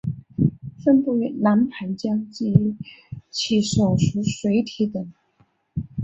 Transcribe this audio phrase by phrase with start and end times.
[0.83, 2.75] 分布于南盘江及
[3.29, 5.13] 其所属水体等。